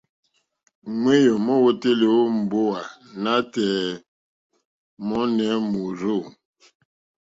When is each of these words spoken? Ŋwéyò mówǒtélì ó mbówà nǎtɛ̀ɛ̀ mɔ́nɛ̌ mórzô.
Ŋwéyò 1.01 1.33
mówǒtélì 1.45 2.07
ó 2.19 2.21
mbówà 2.37 2.79
nǎtɛ̀ɛ̀ 3.21 4.01
mɔ́nɛ̌ 5.07 5.51
mórzô. 5.71 6.15